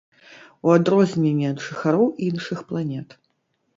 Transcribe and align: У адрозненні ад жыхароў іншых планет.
У 0.69 0.71
адрозненні 0.77 1.45
ад 1.51 1.59
жыхароў 1.67 2.07
іншых 2.31 2.67
планет. 2.73 3.09